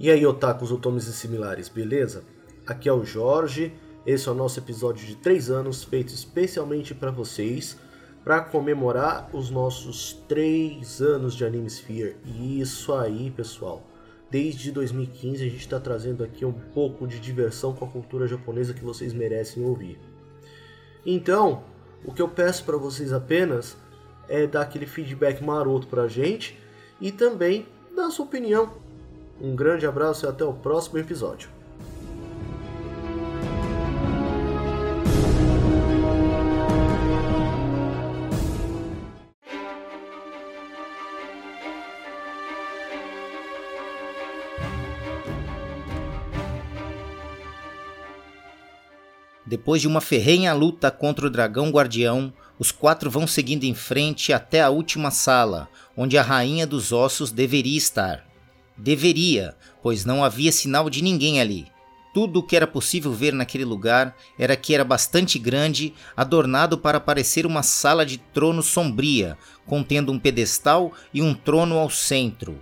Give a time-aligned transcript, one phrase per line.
[0.00, 2.24] E aí, otakus otomes e similares, beleza?
[2.66, 3.74] Aqui é o Jorge,
[4.06, 7.76] esse é o nosso episódio de 3 anos feito especialmente para vocês,
[8.28, 12.18] para comemorar os nossos 3 anos de Animesphere.
[12.26, 13.82] E isso aí, pessoal.
[14.30, 18.74] Desde 2015 a gente está trazendo aqui um pouco de diversão com a cultura japonesa
[18.74, 19.98] que vocês merecem ouvir.
[21.06, 21.62] Então,
[22.04, 23.78] o que eu peço para vocês apenas
[24.28, 26.60] é dar aquele feedback maroto para a gente
[27.00, 27.66] e também
[27.96, 28.74] dar sua opinião
[29.40, 31.48] um grande abraço e até o próximo episódio.
[49.68, 54.32] Depois de uma ferrenha luta contra o dragão guardião, os quatro vão seguindo em frente
[54.32, 58.24] até a última sala, onde a rainha dos ossos deveria estar.
[58.78, 61.66] Deveria, pois não havia sinal de ninguém ali.
[62.14, 66.98] Tudo o que era possível ver naquele lugar era que era bastante grande, adornado para
[66.98, 72.58] parecer uma sala de trono sombria, contendo um pedestal e um trono ao centro.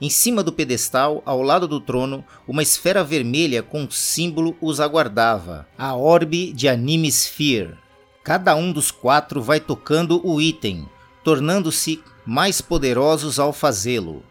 [0.00, 4.80] Em cima do pedestal, ao lado do trono, uma esfera vermelha com um símbolo os
[4.80, 7.76] aguardava, a orbe de Anime Sphere.
[8.24, 10.88] Cada um dos quatro vai tocando o item,
[11.22, 14.22] tornando-se mais poderosos ao fazê-lo.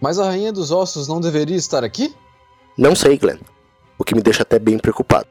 [0.00, 2.14] Mas a Rainha dos Ossos não deveria estar aqui?
[2.78, 3.40] Não sei, Glenn.
[3.98, 5.28] O que me deixa até bem preocupado.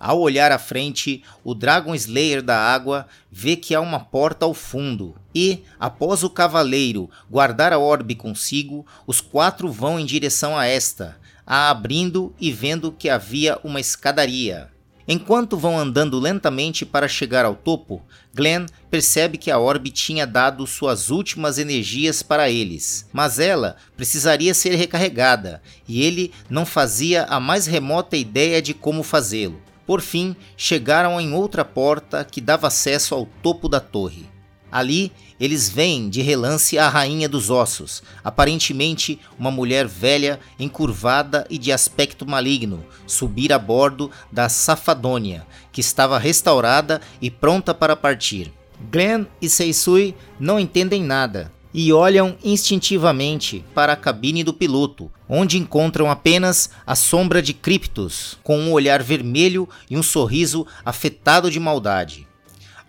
[0.00, 4.54] Ao olhar à frente, o Dragon Slayer da água vê que há uma porta ao
[4.54, 10.66] fundo e, após o cavaleiro guardar a orbe consigo, os quatro vão em direção a
[10.66, 11.16] esta,
[11.46, 14.72] a abrindo e vendo que havia uma escadaria.
[15.06, 18.02] Enquanto vão andando lentamente para chegar ao topo,
[18.32, 24.54] Glenn percebe que a orbe tinha dado suas últimas energias para eles, mas ela precisaria
[24.54, 29.60] ser recarregada e ele não fazia a mais remota ideia de como fazê-lo.
[29.84, 34.30] Por fim, chegaram em outra porta que dava acesso ao topo da torre.
[34.70, 35.12] Ali,
[35.42, 41.72] eles veem de relance a rainha dos ossos, aparentemente uma mulher velha, encurvada e de
[41.72, 48.52] aspecto maligno, subir a bordo da Safadônia, que estava restaurada e pronta para partir.
[48.88, 55.58] Glenn e Seisui não entendem nada e olham instintivamente para a cabine do piloto, onde
[55.58, 61.58] encontram apenas a sombra de Cryptos, com um olhar vermelho e um sorriso afetado de
[61.58, 62.28] maldade.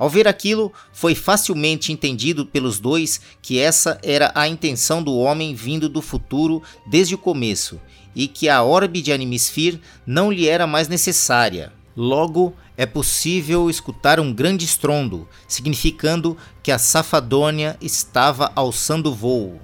[0.03, 5.56] Ao ver aquilo, foi facilmente entendido pelos dois que essa era a intenção do homem
[5.56, 7.80] vindo do futuro desde o começo
[8.14, 11.72] e que a orbe de Animesphere não lhe era mais necessária.
[11.96, 19.62] Logo, é possível escutar um grande estrondo, significando que a Safadônia estava alçando voo.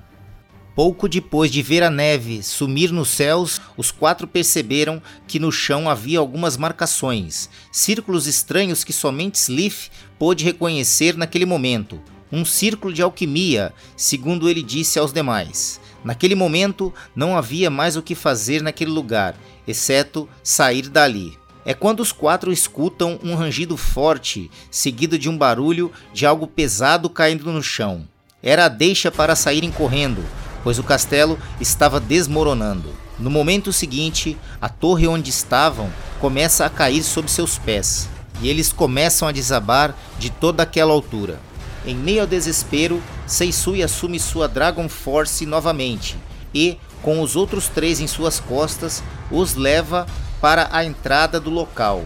[0.79, 5.89] Pouco depois de ver a neve sumir nos céus, os quatro perceberam que no chão
[5.89, 12.01] havia algumas marcações, círculos estranhos que somente Sliff pôde reconhecer naquele momento.
[12.31, 15.81] Um círculo de alquimia, segundo ele disse aos demais.
[16.01, 19.35] Naquele momento, não havia mais o que fazer naquele lugar,
[19.67, 21.37] exceto sair dali.
[21.65, 27.09] É quando os quatro escutam um rangido forte, seguido de um barulho de algo pesado
[27.09, 28.07] caindo no chão.
[28.41, 30.23] Era a deixa para saírem correndo,
[30.63, 32.93] pois o castelo estava desmoronando.
[33.17, 35.89] No momento seguinte, a torre onde estavam
[36.19, 38.09] começa a cair sob seus pés,
[38.41, 41.39] e eles começam a desabar de toda aquela altura.
[41.85, 46.17] Em meio ao desespero, Seisui assume sua Dragon Force novamente
[46.53, 50.05] e, com os outros três em suas costas, os leva
[50.41, 52.03] para a entrada do local.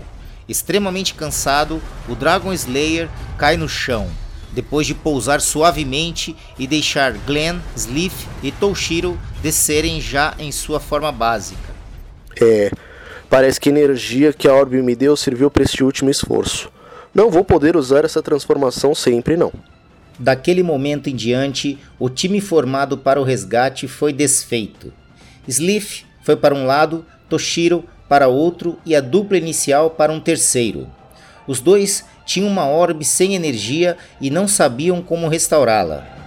[0.47, 4.09] Extremamente cansado, o Dragon Slayer cai no chão,
[4.53, 11.11] depois de pousar suavemente e deixar Glenn, Sliff e Toshiro descerem já em sua forma
[11.11, 11.73] básica.
[12.39, 12.71] É,
[13.29, 16.71] parece que a energia que a Orbe me deu serviu para este último esforço.
[17.13, 19.51] Não vou poder usar essa transformação sempre, não.
[20.17, 24.93] Daquele momento em diante, o time formado para o resgate foi desfeito.
[25.47, 30.87] Sliff foi para um lado, Toshiro para outro e a dupla inicial para um terceiro.
[31.47, 36.22] Os dois tinham uma orbe sem energia e não sabiam como restaurá-la.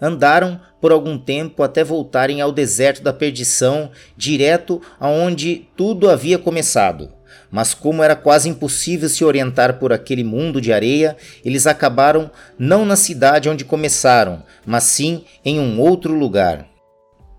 [0.00, 7.12] Andaram por algum tempo até voltarem ao deserto da perdição, direto aonde tudo havia começado.
[7.50, 12.84] Mas como era quase impossível se orientar por aquele mundo de areia, eles acabaram não
[12.84, 16.70] na cidade onde começaram, mas sim em um outro lugar.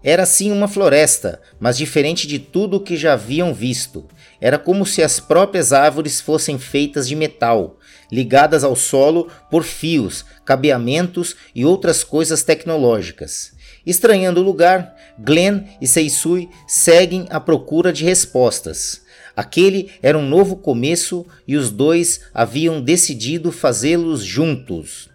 [0.03, 4.05] Era sim uma floresta, mas diferente de tudo o que já haviam visto.
[4.39, 7.77] Era como se as próprias árvores fossem feitas de metal,
[8.11, 13.53] ligadas ao solo por fios, cabeamentos e outras coisas tecnológicas.
[13.85, 19.01] Estranhando o lugar, Glenn e Seisui seguem à procura de respostas.
[19.35, 25.09] Aquele era um novo começo e os dois haviam decidido fazê-los juntos.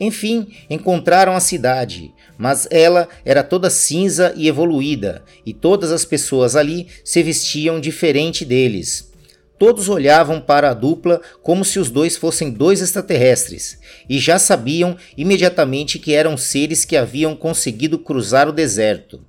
[0.00, 6.54] Enfim, encontraram a cidade, mas ela era toda cinza e evoluída, e todas as pessoas
[6.54, 9.07] ali se vestiam diferente deles.
[9.58, 13.78] Todos olhavam para a dupla como se os dois fossem dois extraterrestres,
[14.08, 19.20] e já sabiam imediatamente que eram seres que haviam conseguido cruzar o deserto.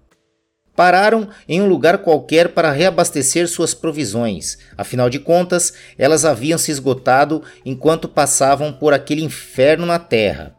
[0.76, 6.72] Pararam em um lugar qualquer para reabastecer suas provisões, afinal de contas, elas haviam se
[6.72, 10.56] esgotado enquanto passavam por aquele inferno na terra.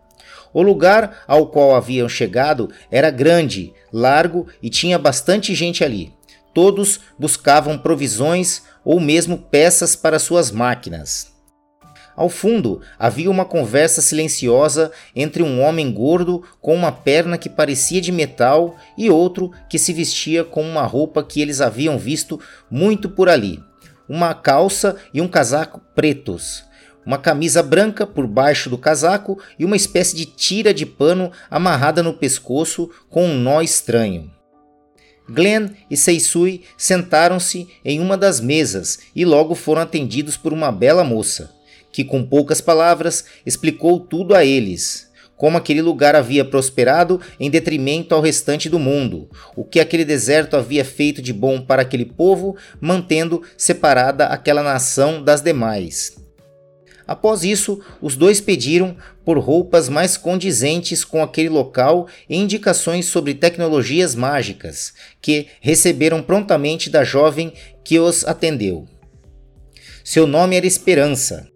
[0.53, 6.13] O lugar ao qual haviam chegado era grande, largo e tinha bastante gente ali.
[6.53, 11.31] Todos buscavam provisões ou mesmo peças para suas máquinas.
[12.17, 18.01] Ao fundo havia uma conversa silenciosa entre um homem gordo com uma perna que parecia
[18.01, 23.09] de metal e outro que se vestia com uma roupa que eles haviam visto muito
[23.09, 23.63] por ali:
[24.09, 26.69] uma calça e um casaco pretos
[27.05, 32.03] uma camisa branca por baixo do casaco e uma espécie de tira de pano amarrada
[32.03, 34.31] no pescoço com um nó estranho.
[35.31, 41.05] Glenn e Seisui sentaram-se em uma das mesas e logo foram atendidos por uma bela
[41.05, 41.55] moça,
[41.93, 45.09] que com poucas palavras explicou tudo a eles.
[45.37, 50.55] Como aquele lugar havia prosperado em detrimento ao restante do mundo, o que aquele deserto
[50.55, 56.20] havia feito de bom para aquele povo, mantendo separada aquela nação das demais.
[57.11, 63.35] Após isso, os dois pediram por roupas mais condizentes com aquele local e indicações sobre
[63.35, 67.53] tecnologias mágicas, que receberam prontamente da jovem
[67.83, 68.87] que os atendeu.
[70.05, 71.49] Seu nome era Esperança.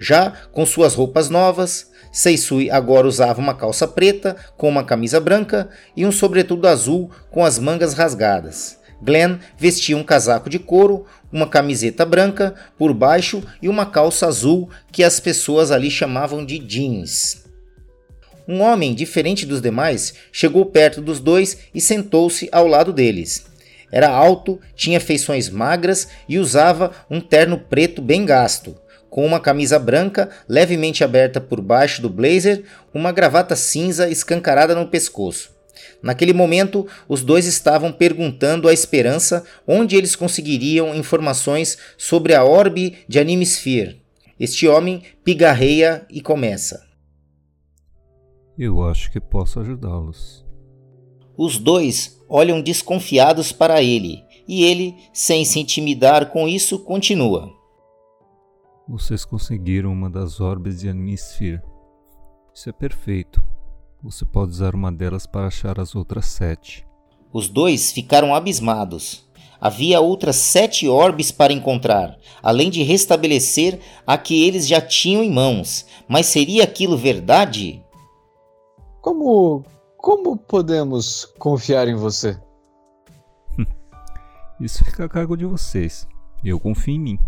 [0.00, 5.68] Já com suas roupas novas, Seisui agora usava uma calça preta com uma camisa branca
[5.96, 8.76] e um sobretudo azul com as mangas rasgadas.
[9.04, 11.04] Glenn vestia um casaco de couro,
[11.34, 16.60] uma camiseta branca por baixo e uma calça azul que as pessoas ali chamavam de
[16.60, 17.44] jeans.
[18.46, 23.46] Um homem diferente dos demais chegou perto dos dois e sentou-se ao lado deles.
[23.90, 28.76] Era alto, tinha feições magras e usava um terno preto bem gasto,
[29.10, 34.86] com uma camisa branca levemente aberta por baixo do blazer, uma gravata cinza escancarada no
[34.86, 35.53] pescoço.
[36.04, 42.98] Naquele momento, os dois estavam perguntando à Esperança onde eles conseguiriam informações sobre a orbe
[43.08, 44.02] de Animesphere.
[44.38, 46.86] Este homem pigarreia e começa.
[48.58, 50.44] Eu acho que posso ajudá-los.
[51.38, 57.50] Os dois olham desconfiados para ele, e ele, sem se intimidar com isso, continua.
[58.86, 61.62] Vocês conseguiram uma das orbes de Animesphere.
[62.54, 63.42] Isso é perfeito.
[64.04, 66.86] Você pode usar uma delas para achar as outras sete.
[67.32, 69.24] Os dois ficaram abismados.
[69.58, 75.32] Havia outras sete orbes para encontrar, além de restabelecer a que eles já tinham em
[75.32, 75.86] mãos.
[76.06, 77.82] Mas seria aquilo verdade?
[79.00, 79.64] Como.
[79.96, 82.38] Como podemos confiar em você?
[84.60, 86.06] Isso fica a cargo de vocês.
[86.44, 87.18] Eu confio em mim.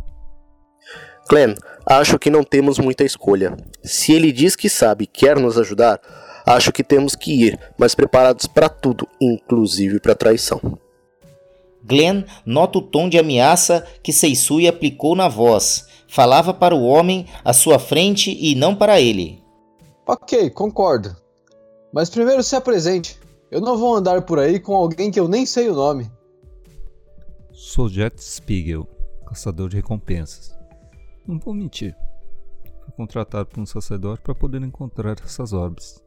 [1.31, 1.55] Glenn,
[1.87, 3.57] acho que não temos muita escolha.
[3.83, 5.99] Se ele diz que sabe e quer nos ajudar,
[6.47, 10.79] Acho que temos que ir, mas preparados para tudo, inclusive para traição.
[11.83, 15.89] Glenn nota o tom de ameaça que Seisui aplicou na voz.
[16.07, 19.43] Falava para o homem à sua frente e não para ele.
[20.07, 21.17] Ok, concordo.
[21.93, 23.19] Mas primeiro se apresente.
[23.51, 26.09] Eu não vou andar por aí com alguém que eu nem sei o nome.
[27.53, 28.87] Sou Jet Spiegel,
[29.27, 30.57] caçador de recompensas.
[31.27, 31.97] Não vou mentir.
[32.85, 36.06] Fui contratado por um sacerdote para poder encontrar essas orbes.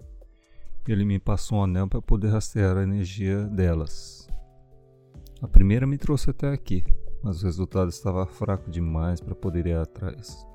[0.88, 4.28] Ele me passou um anel para poder rastrear a energia delas.
[5.42, 6.84] A primeira me trouxe até aqui,
[7.24, 10.46] mas o resultado estava fraco demais para poder ir atrás.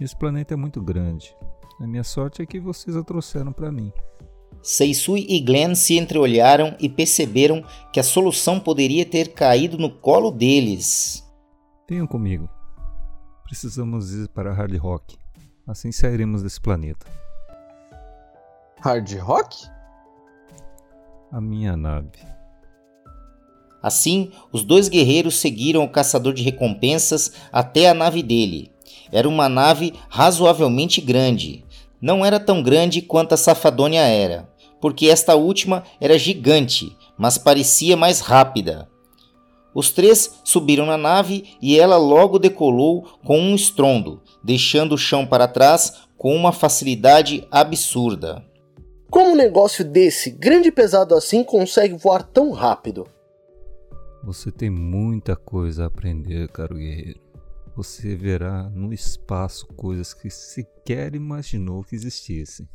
[0.00, 1.34] Esse planeta é muito grande.
[1.80, 3.92] A minha sorte é que vocês a trouxeram para mim.
[4.62, 10.30] Seisui e Glenn se entreolharam e perceberam que a solução poderia ter caído no colo
[10.30, 11.24] deles.
[11.88, 12.48] Venham comigo.
[13.44, 15.16] Precisamos ir para Hard Rock.
[15.66, 17.06] Assim sairemos desse planeta.
[18.86, 19.66] Hard rock?
[21.32, 22.20] A minha nave.
[23.82, 28.70] Assim, os dois guerreiros seguiram o caçador de recompensas até a nave dele.
[29.10, 31.64] Era uma nave razoavelmente grande.
[32.00, 34.48] Não era tão grande quanto a Safadônia era,
[34.80, 38.88] porque esta última era gigante, mas parecia mais rápida.
[39.74, 45.26] Os três subiram na nave e ela logo decolou com um estrondo, deixando o chão
[45.26, 48.45] para trás com uma facilidade absurda.
[49.16, 53.08] Como um negócio desse, grande e pesado assim, consegue voar tão rápido?
[54.22, 57.18] Você tem muita coisa a aprender, caro guerreiro.
[57.74, 62.68] Você verá no espaço coisas que sequer imaginou que existissem.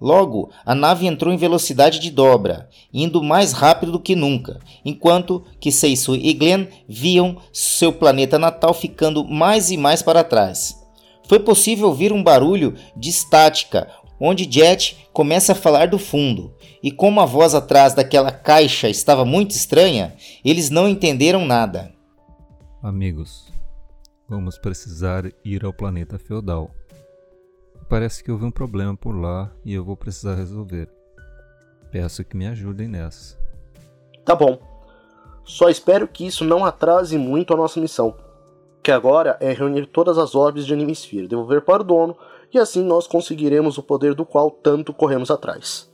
[0.00, 5.44] Logo, a nave entrou em velocidade de dobra, indo mais rápido do que nunca, enquanto
[5.60, 10.74] que Seisu e Glenn viam seu planeta natal ficando mais e mais para trás.
[11.28, 16.90] Foi possível ouvir um barulho de estática, onde Jet começa a falar do fundo, e
[16.90, 21.92] como a voz atrás daquela caixa estava muito estranha, eles não entenderam nada.
[22.82, 23.52] Amigos,
[24.28, 26.70] vamos precisar ir ao planeta feudal.
[27.88, 30.88] Parece que houve um problema por lá e eu vou precisar resolver.
[31.90, 33.38] Peço que me ajudem nessa.
[34.24, 34.58] Tá bom.
[35.42, 38.14] Só espero que isso não atrase muito a nossa missão.
[38.82, 42.16] Que agora é reunir todas as orbes de Animesphere, devolver para o dono,
[42.52, 45.88] e assim nós conseguiremos o poder do qual tanto corremos atrás.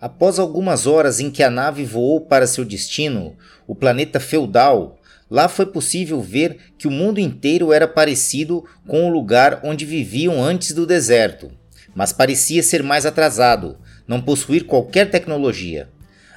[0.00, 3.36] Após algumas horas em que a nave voou para seu destino,
[3.66, 4.98] o planeta feudal,
[5.30, 10.42] Lá foi possível ver que o mundo inteiro era parecido com o lugar onde viviam
[10.42, 11.52] antes do deserto,
[11.94, 15.88] mas parecia ser mais atrasado, não possuir qualquer tecnologia.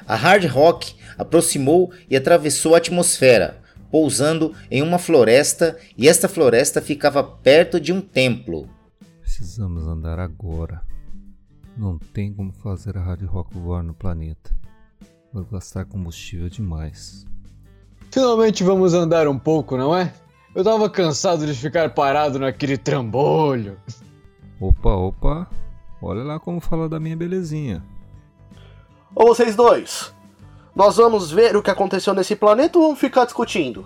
[0.08, 3.58] A Hard Rock aproximou e atravessou a atmosfera,
[3.90, 8.70] pousando em uma floresta, e esta floresta ficava perto de um templo.
[9.36, 10.84] Precisamos andar agora.
[11.76, 14.56] Não tem como fazer a Hard Rock voar no planeta.
[15.34, 17.26] Vai gastar combustível demais.
[18.12, 20.14] Finalmente vamos andar um pouco, não é?
[20.54, 23.80] Eu tava cansado de ficar parado naquele trambolho.
[24.60, 25.50] Opa, opa.
[26.00, 27.84] Olha lá como fala da minha belezinha.
[29.16, 30.14] Ô vocês dois,
[30.76, 33.84] nós vamos ver o que aconteceu nesse planeta ou vamos ficar discutindo?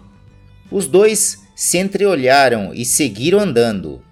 [0.69, 4.05] Os dois se entreolharam e seguiram andando.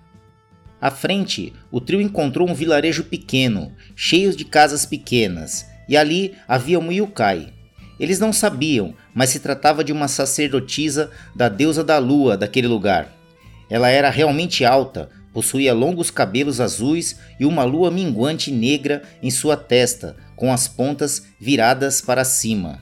[0.86, 6.80] À frente, o trio encontrou um vilarejo pequeno, cheio de casas pequenas, e ali havia
[6.80, 7.51] um yukai,
[8.00, 13.12] eles não sabiam, mas se tratava de uma sacerdotisa da deusa da lua daquele lugar.
[13.68, 19.58] Ela era realmente alta, possuía longos cabelos azuis e uma lua minguante negra em sua
[19.58, 22.80] testa, com as pontas viradas para cima.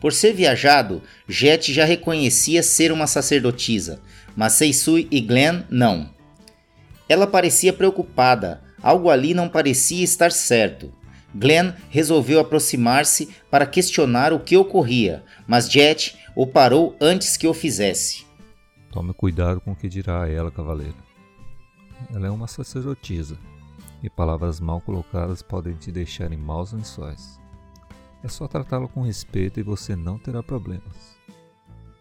[0.00, 3.98] Por ser viajado, Jet já reconhecia ser uma sacerdotisa,
[4.36, 6.19] mas Seisui e Glenn não.
[7.10, 10.92] Ela parecia preocupada, algo ali não parecia estar certo.
[11.34, 17.52] Glenn resolveu aproximar-se para questionar o que ocorria, mas Jet o parou antes que o
[17.52, 18.24] fizesse.
[18.92, 20.94] Tome cuidado com o que dirá a ela, cavaleiro.
[22.14, 23.36] Ela é uma sacerdotisa,
[24.00, 27.40] e palavras mal colocadas podem te deixar em maus lençóis.
[28.22, 31.18] É só tratá-la com respeito e você não terá problemas.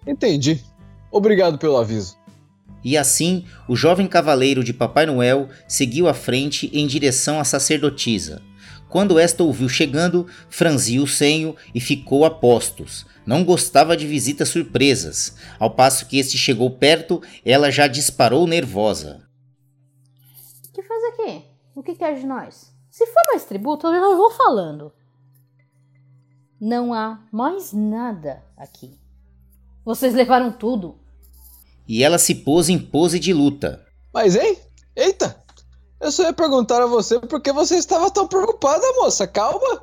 [0.05, 0.63] Entendi.
[1.11, 2.18] Obrigado pelo aviso.
[2.83, 8.41] E assim, o jovem cavaleiro de Papai Noel seguiu à frente em direção à sacerdotisa.
[8.89, 13.05] Quando esta ouviu chegando, franziu o senho e ficou a postos.
[13.25, 15.37] Não gostava de visitas surpresas.
[15.59, 19.27] Ao passo que este chegou perto, ela já disparou nervosa.
[20.67, 21.43] O que faz aqui?
[21.75, 22.73] O que quer de nós?
[22.89, 24.91] Se for mais tributo, eu não vou falando.
[26.59, 28.99] Não há mais nada aqui.
[29.85, 30.98] Vocês levaram tudo.
[31.89, 33.83] E ela se pôs em pose de luta.
[34.13, 34.55] Mas, hein?
[34.95, 35.35] Eita!
[35.99, 39.25] Eu só ia perguntar a você por que você estava tão preocupada, moça.
[39.25, 39.81] Calma.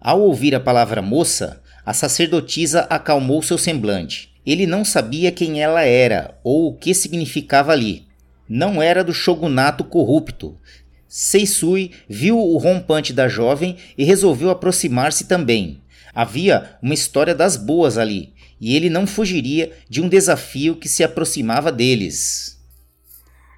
[0.00, 4.34] Ao ouvir a palavra moça, a sacerdotisa acalmou seu semblante.
[4.44, 8.04] Ele não sabia quem ela era ou o que significava ali.
[8.48, 10.58] Não era do shogunato corrupto.
[11.06, 15.80] Seisui viu o rompante da jovem e resolveu aproximar-se também.
[16.12, 21.04] Havia uma história das boas ali, e ele não fugiria de um desafio que se
[21.04, 22.56] aproximava deles.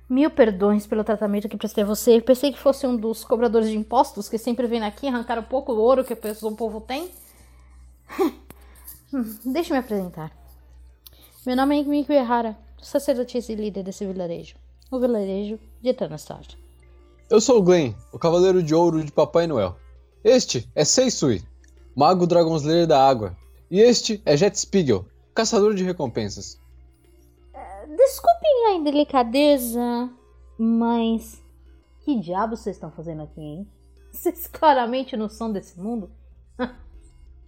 [0.09, 2.17] Mil perdões pelo tratamento que prestei a você.
[2.17, 5.43] Eu pensei que fosse um dos cobradores de impostos que sempre vem aqui arrancar um
[5.43, 7.11] pouco do ouro que o povo tem.
[9.11, 10.31] Hum, deixa eu me apresentar.
[11.47, 14.55] Meu nome é Miko Errara, sacerdotisa e líder desse vilarejo.
[14.91, 16.43] O vilarejo de Tanastar.
[17.31, 19.77] Eu sou o Glenn, o cavaleiro de ouro de Papai Noel.
[20.23, 21.43] Este é Seisui,
[21.97, 23.35] mago Dragon Slayer da água.
[23.71, 26.59] E este é Jet Spiegel, caçador de recompensas.
[27.97, 30.11] Desculpem a indelicadeza,
[30.59, 31.43] mas
[32.01, 33.69] que diabo vocês estão fazendo aqui, hein?
[34.11, 36.11] Vocês claramente não são desse mundo.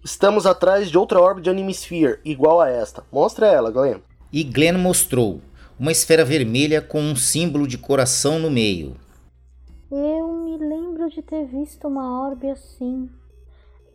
[0.04, 3.02] Estamos atrás de outra orbe de Animesphere, igual a esta.
[3.10, 4.00] Mostra ela, Glenn.
[4.30, 5.40] E Glenn mostrou
[5.78, 8.94] uma esfera vermelha com um símbolo de coração no meio.
[9.90, 13.10] Eu me lembro de ter visto uma orbe assim.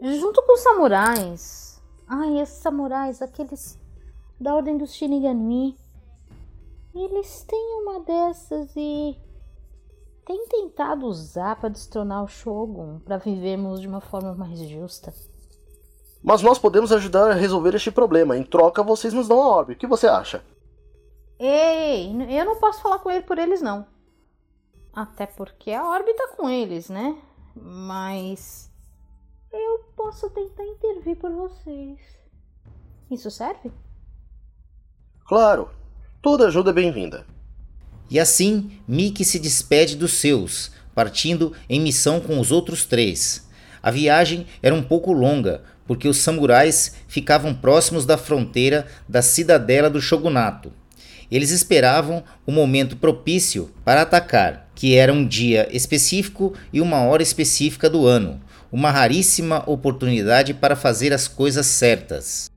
[0.02, 1.75] Junto com os samurais.
[2.08, 3.80] Ai, esses samurais, aqueles
[4.40, 5.76] da ordem dos Shinigami.
[6.94, 9.18] Eles têm uma dessas e
[10.26, 15.14] têm tentado usar para destronar o Shogun, para vivermos de uma forma mais justa.
[16.24, 18.38] Mas nós podemos ajudar a resolver este problema.
[18.38, 19.74] Em troca, vocês nos dão a orbe.
[19.74, 20.44] O que você acha?
[21.38, 23.86] Ei, eu não posso falar com ele por eles, não.
[24.94, 27.16] Até porque a orbe tá com eles, né?
[27.56, 28.72] Mas
[29.56, 32.00] eu posso tentar intervir por vocês.
[33.10, 33.72] Isso serve?
[35.26, 35.70] Claro.
[36.22, 37.26] Toda ajuda é bem-vinda.
[38.10, 43.48] E assim, Mickey se despede dos seus, partindo em missão com os outros três.
[43.82, 49.90] A viagem era um pouco longa, porque os samurais ficavam próximos da fronteira da cidadela
[49.90, 50.74] do shogunato.
[51.32, 57.24] Eles esperavam o momento propício para atacar, que era um dia específico e uma hora
[57.24, 58.40] específica do ano,
[58.76, 62.52] uma raríssima oportunidade para fazer as coisas certas.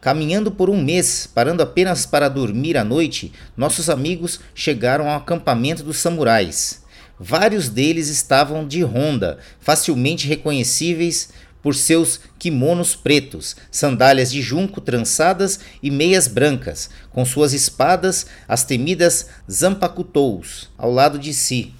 [0.00, 5.82] Caminhando por um mês, parando apenas para dormir à noite, nossos amigos chegaram ao acampamento
[5.82, 6.82] dos samurais.
[7.18, 11.28] Vários deles estavam de ronda, facilmente reconhecíveis
[11.62, 18.64] por seus kimonos pretos, sandálias de junco trançadas e meias brancas, com suas espadas, as
[18.64, 21.74] temidas zampacutous, ao lado de si.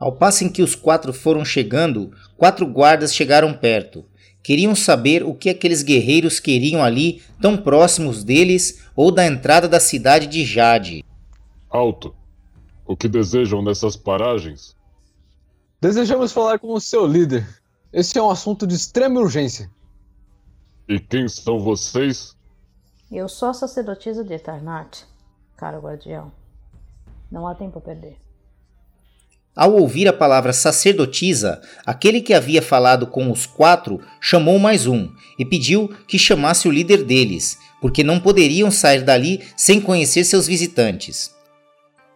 [0.00, 2.10] Ao passo em que os quatro foram chegando,
[2.40, 4.02] quatro guardas chegaram perto.
[4.42, 9.78] Queriam saber o que aqueles guerreiros queriam ali, tão próximos deles ou da entrada da
[9.78, 11.04] cidade de Jade.
[11.68, 12.16] Alto.
[12.86, 14.74] O que desejam nessas paragens?
[15.82, 17.46] Desejamos falar com o seu líder.
[17.92, 19.70] Esse é um assunto de extrema urgência.
[20.88, 22.34] E quem são vocês?
[23.12, 25.04] Eu sou a sacerdotisa de Etarnat,
[25.58, 26.32] caro guardião.
[27.30, 28.16] Não há tempo a perder.
[29.54, 35.08] Ao ouvir a palavra sacerdotisa, aquele que havia falado com os quatro chamou mais um
[35.38, 40.46] e pediu que chamasse o líder deles, porque não poderiam sair dali sem conhecer seus
[40.46, 41.34] visitantes.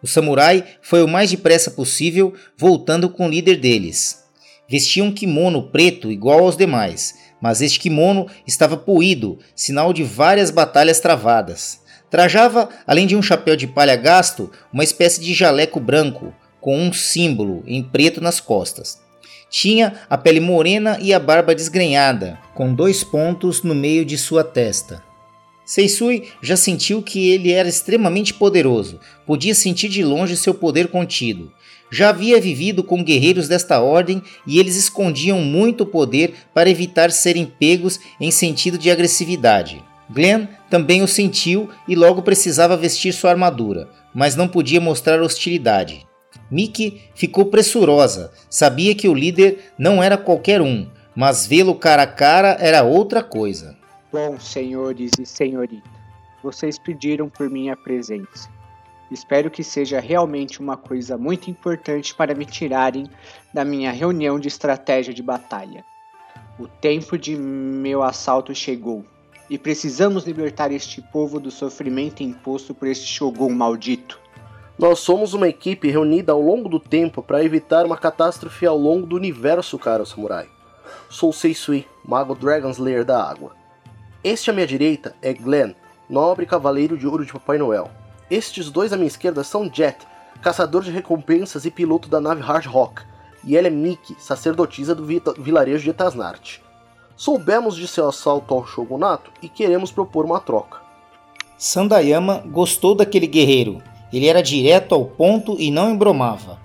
[0.00, 4.22] O samurai foi o mais depressa possível, voltando com o líder deles.
[4.68, 10.50] Vestia um kimono preto igual aos demais, mas este kimono estava poído, sinal de várias
[10.50, 11.80] batalhas travadas.
[12.10, 16.32] Trajava, além de um chapéu de palha gasto, uma espécie de jaleco branco,
[16.64, 18.98] com um símbolo em preto nas costas.
[19.50, 24.42] Tinha a pele morena e a barba desgrenhada, com dois pontos no meio de sua
[24.42, 25.04] testa.
[25.62, 31.52] Seisui já sentiu que ele era extremamente poderoso, podia sentir de longe seu poder contido.
[31.90, 37.44] Já havia vivido com guerreiros desta ordem e eles escondiam muito poder para evitar serem
[37.44, 39.84] pegos em sentido de agressividade.
[40.08, 46.06] Glenn também o sentiu e logo precisava vestir sua armadura, mas não podia mostrar hostilidade.
[46.54, 52.06] Mickey ficou pressurosa, sabia que o líder não era qualquer um, mas vê-lo cara a
[52.06, 53.76] cara era outra coisa.
[54.12, 55.90] Bom, senhores e senhorita,
[56.44, 58.48] vocês pediram por minha presença.
[59.10, 63.10] Espero que seja realmente uma coisa muito importante para me tirarem
[63.52, 65.84] da minha reunião de estratégia de batalha.
[66.56, 69.04] O tempo de meu assalto chegou
[69.50, 74.22] e precisamos libertar este povo do sofrimento imposto por este Shogun maldito.
[74.76, 79.06] Nós somos uma equipe reunida ao longo do tempo para evitar uma catástrofe ao longo
[79.06, 80.48] do universo, caro samurai.
[81.08, 83.52] Sou Seisui, mago Dragon Slayer da água.
[84.22, 85.74] Este à minha direita é Glenn,
[86.10, 87.88] nobre cavaleiro de ouro de Papai Noel.
[88.28, 89.98] Estes dois à minha esquerda são Jet,
[90.42, 93.02] caçador de recompensas e piloto da nave Hard Rock,
[93.44, 95.06] e ela é Miki, sacerdotisa do
[95.38, 96.58] vilarejo de Etasnart.
[97.14, 100.78] Soubemos de seu assalto ao shogunato e queremos propor uma troca.
[101.56, 103.80] Sandayama gostou daquele guerreiro
[104.12, 106.60] ele era direto ao ponto e não embromava.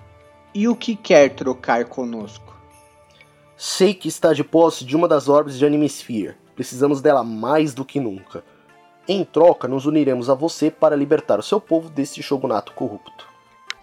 [0.54, 2.58] E o que quer trocar conosco?
[3.56, 6.36] Sei que está de posse de uma das orbes de Animesphere.
[6.56, 8.44] Precisamos dela mais do que nunca.
[9.08, 13.28] Em troca, nos uniremos a você para libertar o seu povo desse shogunato corrupto.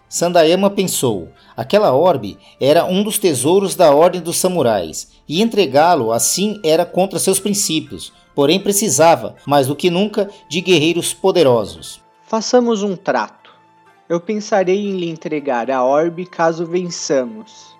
[0.08, 6.60] Sandayama pensou: aquela orbe era um dos tesouros da Ordem dos Samurais, e entregá-lo assim
[6.64, 12.00] era contra seus princípios, porém precisava, mais do que nunca, de guerreiros poderosos.
[12.26, 13.45] Façamos um trato.
[14.08, 17.74] Eu pensarei em lhe entregar a orbe caso vençamos.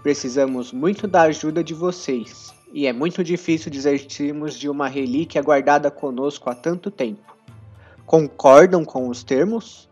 [0.00, 5.90] Precisamos muito da ajuda de vocês, e é muito difícil desistirmos de uma relíquia guardada
[5.90, 7.36] conosco há tanto tempo.
[8.04, 9.88] Concordam com os termos?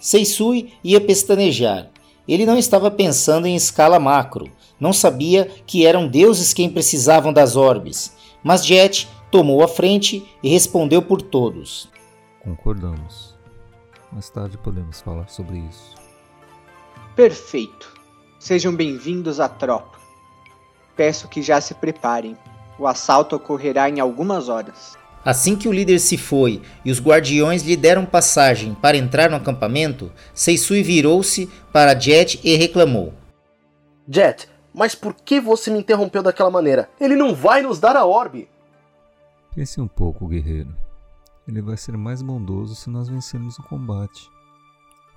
[0.00, 1.88] Seisui ia pestanejar.
[2.26, 4.50] Ele não estava pensando em escala macro,
[4.80, 10.48] não sabia que eram deuses quem precisavam das orbes, mas Jet tomou a frente e
[10.48, 11.88] respondeu por todos.
[12.42, 13.33] Concordamos.
[14.14, 15.96] Mais tarde podemos falar sobre isso.
[17.16, 17.92] Perfeito.
[18.38, 19.98] Sejam bem-vindos à tropa.
[20.94, 22.38] Peço que já se preparem.
[22.78, 24.96] O assalto ocorrerá em algumas horas.
[25.24, 29.36] Assim que o líder se foi e os guardiões lhe deram passagem para entrar no
[29.36, 33.12] acampamento, Seisui virou-se para Jet e reclamou:
[34.08, 36.88] Jet, mas por que você me interrompeu daquela maneira?
[37.00, 38.48] Ele não vai nos dar a orbe!
[39.56, 40.84] Pense um pouco, guerreiro.
[41.46, 44.30] Ele vai ser mais bondoso se nós vencermos o combate.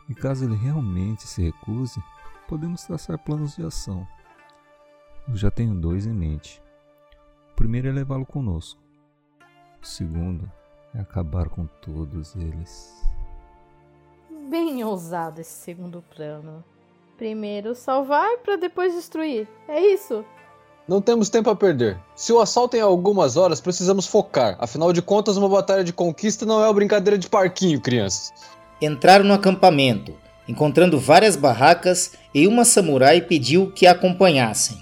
[0.09, 2.01] E caso ele realmente se recuse,
[2.47, 4.07] podemos traçar planos de ação.
[5.27, 6.61] Eu já tenho dois em mente.
[7.51, 8.79] O primeiro é levá-lo conosco.
[9.81, 10.49] O segundo
[10.93, 13.05] é acabar com todos eles.
[14.49, 16.63] Bem ousado esse segundo plano.
[17.17, 19.47] Primeiro salvar para depois destruir.
[19.67, 20.23] É isso?
[20.87, 21.99] Não temos tempo a perder.
[22.15, 24.55] Se o assalto em algumas horas, precisamos focar.
[24.57, 28.31] Afinal de contas, uma batalha de conquista não é uma brincadeira de parquinho, crianças.
[28.81, 30.15] Entraram no acampamento,
[30.47, 34.77] encontrando várias barracas e uma samurai pediu que a acompanhassem.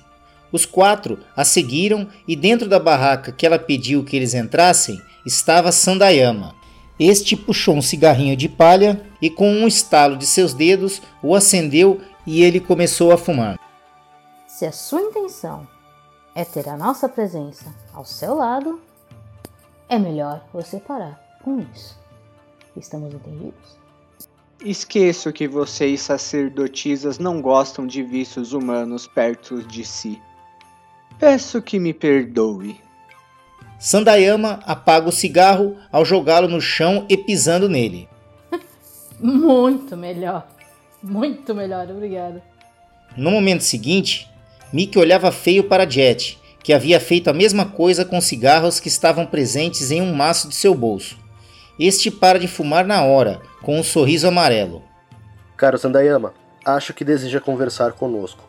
[0.51, 5.71] Os quatro a seguiram e dentro da barraca que ela pediu que eles entrassem estava
[5.71, 6.53] Sandayama.
[6.99, 11.99] Este puxou um cigarrinho de palha e com um estalo de seus dedos o acendeu
[12.27, 13.59] e ele começou a fumar.
[14.45, 15.67] Se a sua intenção
[16.35, 18.81] é ter a nossa presença ao seu lado,
[19.87, 21.97] é melhor você parar com isso.
[22.75, 23.77] Estamos entendidos?
[24.59, 30.21] Esqueço que vocês sacerdotisas não gostam de vícios humanos perto de si.
[31.17, 32.81] Peço que me perdoe.
[33.79, 38.09] Sandayama apaga o cigarro ao jogá-lo no chão e pisando nele.
[39.19, 40.47] Muito melhor.
[41.01, 42.43] Muito melhor, obrigada.
[43.15, 44.29] No momento seguinte,
[44.75, 49.25] Mickey olhava feio para Jet, que havia feito a mesma coisa com cigarros que estavam
[49.25, 51.17] presentes em um maço de seu bolso.
[51.79, 54.83] Este para de fumar na hora, com um sorriso amarelo.
[55.55, 56.33] Caro Sandayama,
[56.65, 58.43] acho que deseja conversar conosco.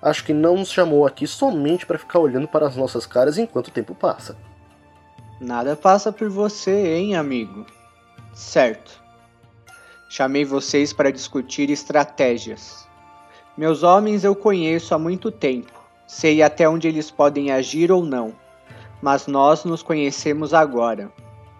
[0.00, 3.66] Acho que não nos chamou aqui somente para ficar olhando para as nossas caras enquanto
[3.66, 4.36] o tempo passa.
[5.40, 7.66] Nada passa por você, hein, amigo?
[8.32, 9.02] Certo.
[10.08, 12.81] Chamei vocês para discutir estratégias.
[13.56, 15.72] Meus homens eu conheço há muito tempo.
[16.06, 18.32] Sei até onde eles podem agir ou não.
[19.00, 21.12] Mas nós nos conhecemos agora.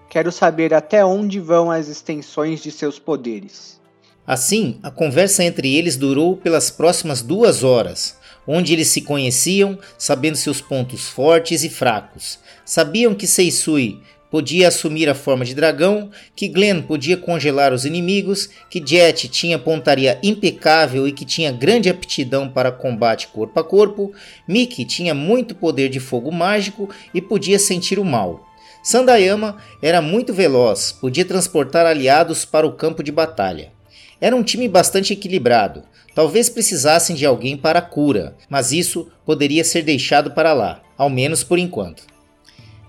[0.09, 3.81] Quero saber até onde vão as extensões de seus poderes.
[4.27, 10.37] Assim, a conversa entre eles durou pelas próximas duas horas, onde eles se conheciam, sabendo
[10.37, 12.39] seus pontos fortes e fracos.
[12.65, 14.01] Sabiam que Seisui
[14.33, 19.59] podia assumir a forma de dragão, que Glenn podia congelar os inimigos, que Jet tinha
[19.59, 24.11] pontaria impecável e que tinha grande aptidão para combate corpo a corpo,
[24.49, 28.49] Mickey tinha muito poder de fogo mágico e podia sentir o mal.
[28.83, 33.71] Sandayama era muito veloz, podia transportar aliados para o campo de batalha.
[34.19, 35.83] Era um time bastante equilibrado.
[36.15, 41.11] Talvez precisassem de alguém para a cura, mas isso poderia ser deixado para lá, ao
[41.11, 42.12] menos por enquanto.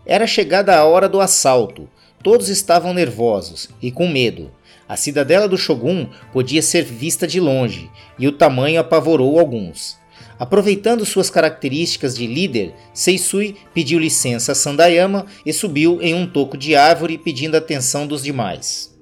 [0.05, 1.89] Era chegada a hora do assalto.
[2.21, 4.51] Todos estavam nervosos e com medo.
[4.87, 7.89] A cidadela do Shogun podia ser vista de longe,
[8.19, 9.97] e o tamanho apavorou alguns.
[10.37, 16.57] Aproveitando suas características de líder, Seisui pediu licença a Sandayama e subiu em um toco
[16.57, 18.93] de árvore pedindo atenção dos demais.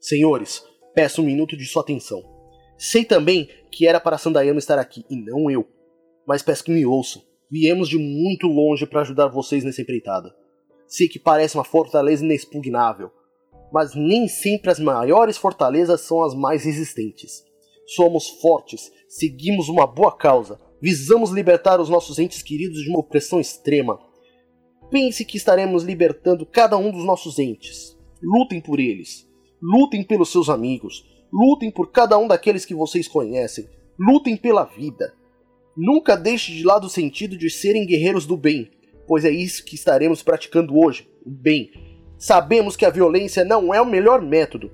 [0.00, 0.62] Senhores,
[0.94, 2.22] peço um minuto de sua atenção.
[2.78, 5.68] Sei também que era para Sandayama estar aqui e não eu,
[6.26, 7.22] mas peço que me ouçam.
[7.50, 10.34] Viemos de muito longe para ajudar vocês nessa empreitada.
[10.88, 13.10] Sei que parece uma fortaleza inexpugnável,
[13.72, 17.44] mas nem sempre as maiores fortalezas são as mais resistentes.
[17.86, 23.40] Somos fortes, seguimos uma boa causa, visamos libertar os nossos entes queridos de uma opressão
[23.40, 23.98] extrema.
[24.90, 27.96] Pense que estaremos libertando cada um dos nossos entes.
[28.22, 29.28] Lutem por eles.
[29.62, 31.04] Lutem pelos seus amigos.
[31.32, 33.68] Lutem por cada um daqueles que vocês conhecem.
[33.98, 35.14] Lutem pela vida.
[35.76, 38.70] Nunca deixe de lado o sentido de serem guerreiros do bem,
[39.06, 41.70] pois é isso que estaremos praticando hoje, o bem.
[42.16, 44.70] Sabemos que a violência não é o melhor método,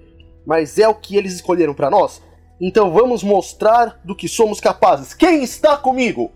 [0.46, 2.22] mas é o que eles escolheram para nós.
[2.60, 5.12] Então vamos mostrar do que somos capazes.
[5.12, 6.30] Quem está comigo?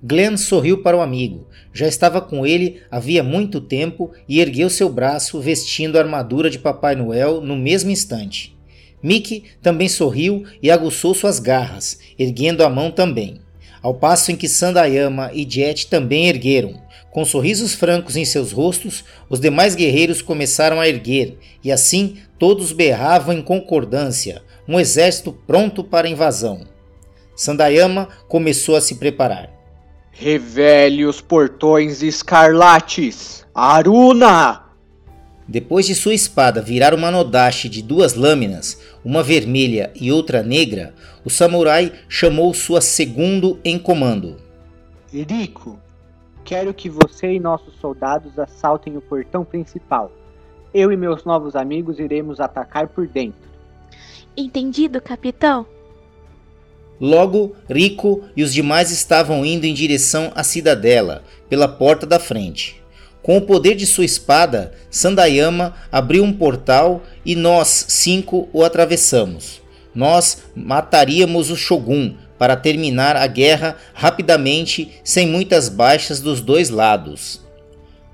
[0.00, 1.48] Glenn sorriu para o amigo.
[1.72, 6.60] Já estava com ele havia muito tempo e ergueu seu braço vestindo a armadura de
[6.60, 8.56] Papai Noel no mesmo instante.
[9.02, 13.40] Mickey também sorriu e aguçou suas garras, erguendo a mão também
[13.82, 16.80] ao passo em que Sandayama e Jet também ergueram.
[17.10, 22.72] Com sorrisos francos em seus rostos, os demais guerreiros começaram a erguer, e assim todos
[22.72, 26.66] berravam em concordância, um exército pronto para a invasão.
[27.34, 29.50] Sandayama começou a se preparar.
[30.12, 33.46] Revele os portões escarlates.
[33.54, 34.69] Aruna!
[35.50, 40.94] Depois de sua espada virar uma nodashi de duas lâminas, uma vermelha e outra negra,
[41.24, 44.36] o samurai chamou sua segundo em comando.
[45.12, 45.76] Rico,
[46.44, 50.12] quero que você e nossos soldados assaltem o portão principal.
[50.72, 53.50] Eu e meus novos amigos iremos atacar por dentro.
[54.36, 55.66] Entendido, capitão?
[57.00, 62.79] Logo, Rico e os demais estavam indo em direção à cidadela, pela porta da frente.
[63.22, 69.60] Com o poder de sua espada, Sandayama abriu um portal e nós cinco o atravessamos.
[69.94, 77.40] Nós mataríamos o Shogun para terminar a guerra rapidamente, sem muitas baixas dos dois lados.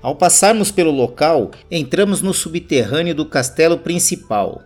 [0.01, 4.61] Ao passarmos pelo local, entramos no subterrâneo do castelo principal.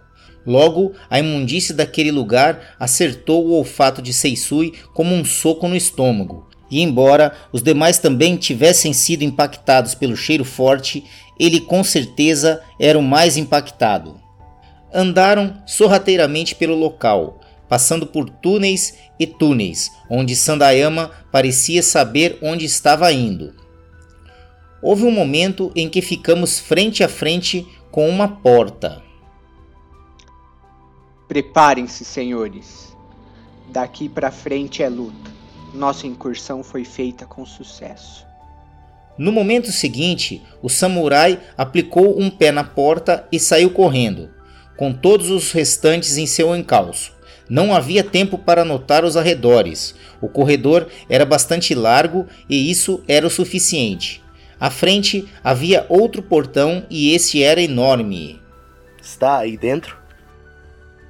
[0.45, 6.49] Logo, a imundície daquele lugar acertou o olfato de Seisui como um soco no estômago,
[6.72, 11.04] e embora os demais também tivessem sido impactados pelo cheiro forte,
[11.38, 14.20] ele com certeza era o mais impactado.
[14.94, 23.12] Andaram sorrateiramente pelo local, passando por túneis e túneis, onde Sandayama parecia saber onde estava
[23.12, 23.54] indo.
[24.82, 29.04] Houve um momento em que ficamos frente a frente com uma porta.
[31.28, 32.96] Preparem-se, senhores.
[33.70, 35.40] Daqui para frente é luta.
[35.74, 38.26] Nossa incursão foi feita com sucesso.
[39.18, 44.30] No momento seguinte, o samurai aplicou um pé na porta e saiu correndo,
[44.76, 47.14] com todos os restantes em seu encalço.
[47.50, 49.94] Não havia tempo para notar os arredores.
[50.22, 54.24] O corredor era bastante largo e isso era o suficiente.
[54.60, 58.40] À frente havia outro portão e esse era enorme.
[59.02, 59.98] Está aí dentro?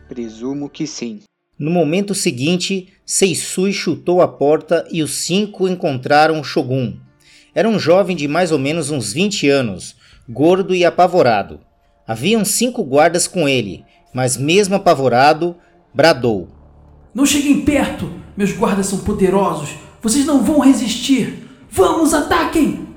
[0.08, 1.22] Presumo que sim.
[1.62, 6.96] No momento seguinte, Seisui chutou a porta e os cinco encontraram o Shogun.
[7.54, 9.96] Era um jovem de mais ou menos uns 20 anos,
[10.28, 11.60] gordo e apavorado.
[12.08, 15.56] Haviam cinco guardas com ele, mas mesmo apavorado,
[15.94, 16.50] bradou:
[17.14, 18.12] Não cheguem perto!
[18.36, 19.70] Meus guardas são poderosos!
[20.02, 21.48] Vocês não vão resistir!
[21.70, 22.88] Vamos, ataquem!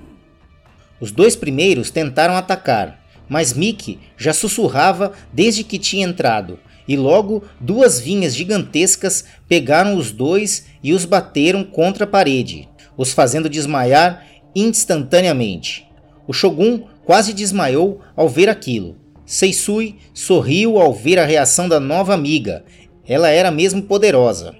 [0.99, 2.99] Os dois primeiros tentaram atacar,
[3.29, 10.11] mas Mickey já sussurrava desde que tinha entrado, e logo duas vinhas gigantescas pegaram os
[10.13, 15.87] dois e os bateram contra a parede, os fazendo desmaiar instantaneamente.
[16.27, 18.97] O Shogun quase desmaiou ao ver aquilo.
[19.27, 22.65] Seisui sorriu ao ver a reação da nova amiga.
[23.07, 24.55] Ela era mesmo poderosa.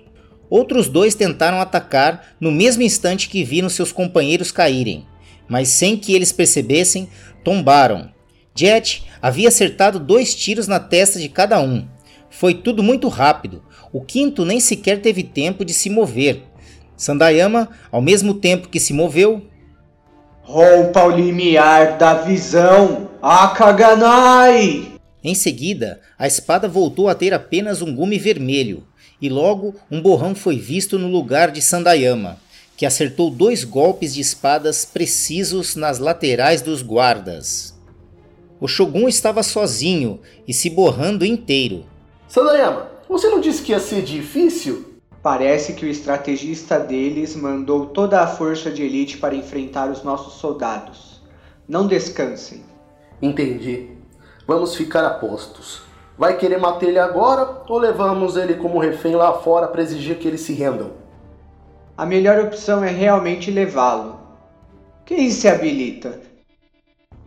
[0.49, 5.07] Outros dois tentaram atacar no mesmo instante que viram seus companheiros caírem,
[5.49, 7.09] mas sem que eles percebessem,
[7.43, 8.11] tombaram.
[8.55, 11.87] Jet havia acertado dois tiros na testa de cada um.
[12.37, 13.63] Foi tudo muito rápido.
[13.93, 16.43] O quinto nem sequer teve tempo de se mover.
[16.97, 19.43] Sandayama, ao mesmo tempo que se moveu,
[20.43, 24.93] Rompa o limiar da visão, Akaganai!
[25.23, 28.85] Em seguida, a espada voltou a ter apenas um gume vermelho,
[29.23, 32.39] e logo um borrão foi visto no lugar de Sandayama,
[32.77, 37.79] que acertou dois golpes de espadas precisos nas laterais dos guardas.
[38.61, 41.87] O Shogun estava sozinho e se borrando inteiro.
[42.35, 44.97] Sandayama, você não disse que ia ser difícil?
[45.23, 50.41] Parece que o estrategista deles mandou toda a força de elite para enfrentar os nossos
[50.41, 51.23] soldados.
[51.69, 52.65] Não descansem.
[53.23, 53.89] Entendi.
[54.49, 55.83] Vamos ficar a postos.
[56.19, 60.27] Vai querer matar ele agora ou levamos ele como refém lá fora para exigir que
[60.27, 60.91] eles se rendam?
[61.97, 64.19] A melhor opção é realmente levá-lo.
[65.07, 66.21] Quem se habilita?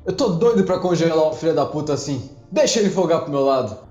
[0.06, 2.30] Eu tô doido pra congelar o filho da puta assim.
[2.52, 3.87] Deixa ele folgar pro meu lado.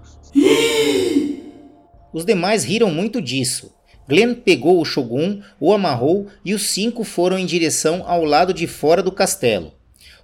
[2.12, 3.74] Os demais riram muito disso.
[4.08, 8.66] Glenn pegou o Shogun, o amarrou e os cinco foram em direção ao lado de
[8.66, 9.74] fora do castelo.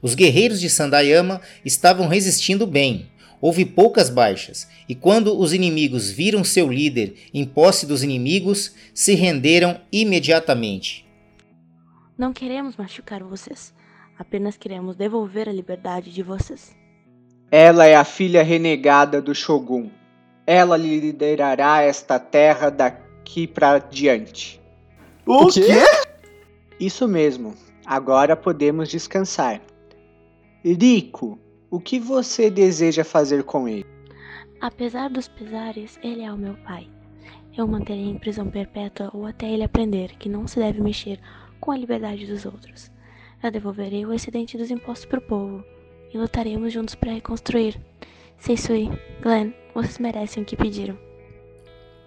[0.00, 3.10] Os guerreiros de Sandayama estavam resistindo bem.
[3.40, 9.14] Houve poucas baixas, e quando os inimigos viram seu líder em posse dos inimigos, se
[9.14, 11.04] renderam imediatamente.
[12.16, 13.74] Não queremos machucar vocês.
[14.16, 16.72] Apenas queremos devolver a liberdade de vocês.
[17.54, 19.90] Ela é a filha renegada do Shogun.
[20.46, 24.58] Ela liderará esta terra daqui para diante.
[25.26, 25.68] O, quê?
[26.80, 27.54] Isso mesmo.
[27.84, 29.60] Agora podemos descansar.
[30.64, 31.38] Rico,
[31.70, 33.84] o que você deseja fazer com ele?
[34.58, 36.88] Apesar dos pesares, ele é o meu pai.
[37.54, 41.20] Eu o manterei em prisão perpétua ou até ele aprender que não se deve mexer
[41.60, 42.90] com a liberdade dos outros.
[43.42, 45.62] Eu devolverei o excedente dos impostos para o povo
[46.12, 47.79] e lutaremos juntos para reconstruir.
[48.38, 50.98] Seisui, Glenn, vocês merecem o que pediram.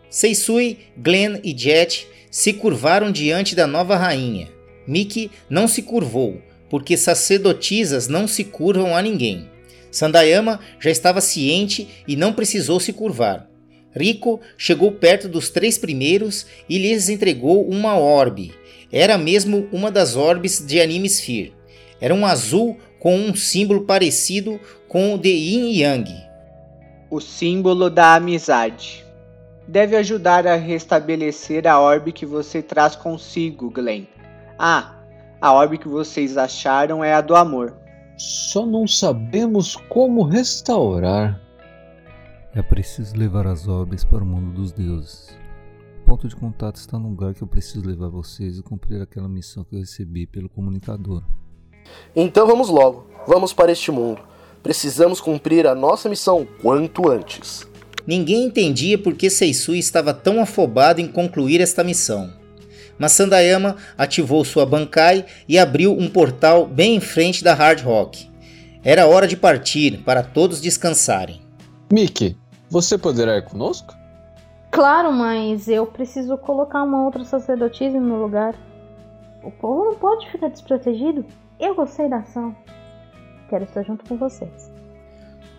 [0.09, 4.49] Seisui, Glenn e Jet se curvaram diante da nova rainha.
[4.87, 9.49] Mickey não se curvou, porque sacerdotisas não se curvam a ninguém.
[9.91, 13.49] Sandayama já estava ciente e não precisou se curvar.
[13.95, 18.53] Rico chegou perto dos três primeiros e lhes entregou uma orbe.
[18.91, 21.53] Era mesmo uma das orbes de Anime Sphere.
[22.01, 26.11] Era um azul com um símbolo parecido com o de Yin Yang.
[27.07, 29.05] O símbolo da amizade.
[29.67, 34.05] Deve ajudar a restabelecer a orbe que você traz consigo, Glenn.
[34.57, 34.95] Ah,
[35.39, 37.77] a orbe que vocês acharam é a do amor.
[38.17, 41.39] Só não sabemos como restaurar.
[42.55, 45.37] É preciso levar as orbes para o mundo dos deuses.
[46.01, 49.29] O ponto de contato está no lugar que eu preciso levar vocês e cumprir aquela
[49.29, 51.21] missão que eu recebi pelo comunicador.
[52.15, 54.21] Então vamos logo, vamos para este mundo.
[54.63, 57.67] Precisamos cumprir a nossa missão quanto antes.
[58.07, 62.31] Ninguém entendia por que Seisui estava tão afobado em concluir esta missão.
[62.97, 68.29] Mas Sandayama ativou sua Bankai e abriu um portal bem em frente da Hard Rock.
[68.83, 71.41] Era hora de partir para todos descansarem.
[71.91, 72.37] Mickey,
[72.69, 73.93] você poderá ir conosco?
[74.71, 78.55] Claro, mas eu preciso colocar uma outra sacerdotisa no lugar.
[79.45, 81.23] O povo não pode ficar desprotegido.
[81.59, 82.55] Eu gostei da ação.
[83.47, 84.73] Quero estar junto com vocês.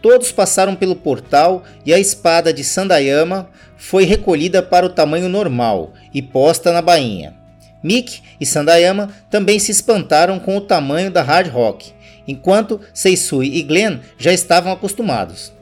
[0.02, 5.92] Todos passaram pelo portal e a espada de Sandayama foi recolhida para o tamanho normal
[6.12, 7.34] e posta na bainha.
[7.82, 11.92] Mick e Sandayama também se espantaram com o tamanho da Hard Rock,
[12.26, 15.52] enquanto Seisui e Glenn já estavam acostumados.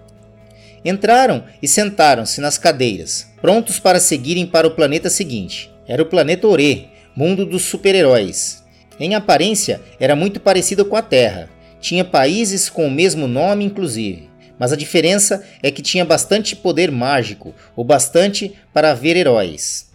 [0.82, 5.70] Entraram e sentaram-se nas cadeiras, prontos para seguirem para o planeta seguinte.
[5.86, 8.64] Era o planeta Ore, mundo dos super-heróis.
[8.98, 11.48] Em aparência, era muito parecido com a Terra.
[11.80, 14.28] Tinha países com o mesmo nome, inclusive.
[14.58, 19.90] Mas a diferença é que tinha bastante poder mágico, o bastante para haver heróis.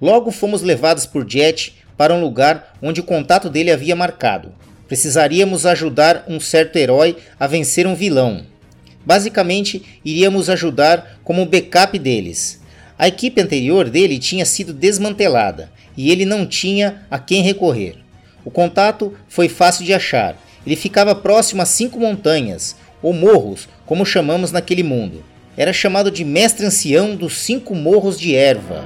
[0.00, 4.54] Logo fomos levados por Jet para um lugar onde o contato dele havia marcado.
[4.88, 8.46] Precisaríamos ajudar um certo herói a vencer um vilão.
[9.04, 12.60] Basicamente, iríamos ajudar como backup deles.
[12.98, 17.96] A equipe anterior dele tinha sido desmantelada e ele não tinha a quem recorrer.
[18.44, 20.36] O contato foi fácil de achar.
[20.66, 25.24] Ele ficava próximo a cinco montanhas, ou morros, como chamamos naquele mundo.
[25.56, 28.84] Era chamado de Mestre Ancião dos Cinco Morros de Erva.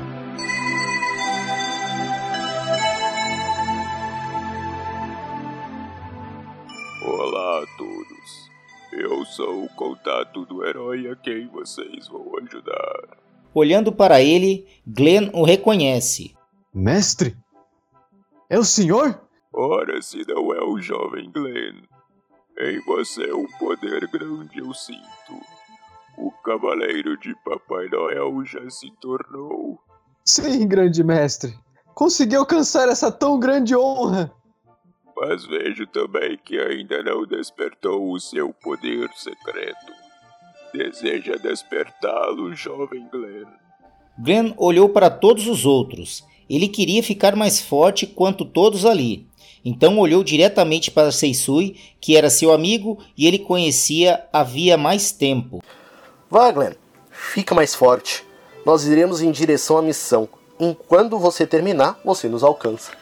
[7.04, 8.50] Olá a todos.
[8.92, 13.16] Eu sou o contato do herói a quem vocês vão ajudar.
[13.54, 16.35] Olhando para ele, Glenn o reconhece.
[16.78, 17.34] Mestre?
[18.50, 19.18] É o senhor?
[19.50, 21.80] Ora, se não é o jovem Glenn.
[22.58, 25.40] Em você um poder grande eu sinto.
[26.18, 29.80] O cavaleiro de Papai Noel já se tornou.
[30.22, 31.58] Sim, grande mestre.
[31.94, 34.30] Consegui alcançar essa tão grande honra.
[35.16, 39.92] Mas vejo também que ainda não despertou o seu poder secreto.
[40.74, 43.46] Deseja despertá-lo, jovem Glenn.
[44.18, 46.22] Glenn olhou para todos os outros.
[46.48, 49.26] Ele queria ficar mais forte quanto todos ali.
[49.64, 55.60] Então olhou diretamente para Seisui, que era seu amigo e ele conhecia havia mais tempo.
[56.30, 56.74] Vá, Glenn.
[57.10, 58.24] Fica mais forte.
[58.64, 60.28] Nós iremos em direção à missão.
[60.58, 62.92] Enquanto você terminar, você nos alcança.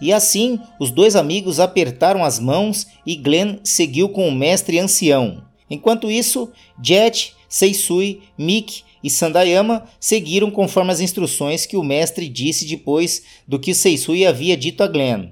[0.00, 5.44] E assim, os dois amigos apertaram as mãos e Glenn seguiu com o mestre ancião.
[5.68, 6.50] Enquanto isso,
[6.82, 13.58] Jet, Seisui, Mick e Sandayama seguiram conforme as instruções que o mestre disse depois do
[13.58, 15.30] que Seisui havia dito a Glenn.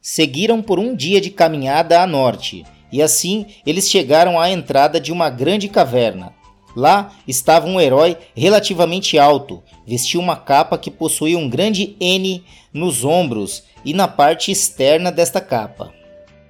[0.00, 5.12] Seguiram por um dia de caminhada a norte, e assim eles chegaram à entrada de
[5.12, 6.34] uma grande caverna.
[6.76, 13.04] Lá estava um herói relativamente alto, vestia uma capa que possuía um grande N nos
[13.04, 15.92] ombros e na parte externa desta capa.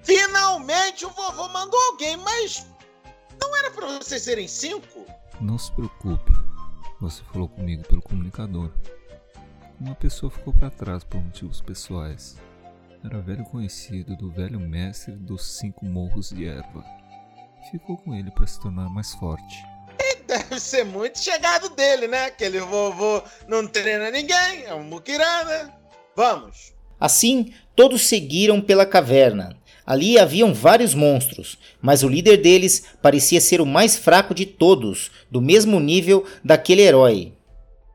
[0.02, 2.66] Finalmente o vovô mandou alguém, mas
[3.40, 5.04] não era para vocês serem cinco?
[5.40, 6.33] Não se preocupe.
[7.04, 8.70] Você falou comigo pelo comunicador.
[9.78, 12.38] Uma pessoa ficou para trás por motivos pessoais.
[13.04, 16.82] Era velho conhecido do velho mestre dos cinco morros de erva.
[17.70, 19.62] Ficou com ele para se tornar mais forte.
[20.00, 22.24] E deve ser muito chegado dele, né?
[22.24, 25.74] Aquele vovô não treina ninguém, é um muquirana.
[26.16, 26.72] Vamos.
[26.98, 29.54] Assim, todos seguiram pela caverna.
[29.86, 35.10] Ali haviam vários monstros, mas o líder deles parecia ser o mais fraco de todos,
[35.30, 37.34] do mesmo nível daquele herói.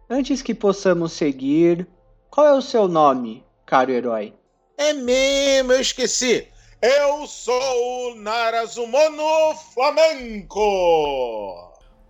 [0.08, 1.88] Antes que possamos seguir,
[2.30, 4.34] qual é o seu nome, caro herói?
[4.78, 6.48] É mesmo, eu esqueci.
[6.82, 10.62] Eu sou o Narazumono Flamenco.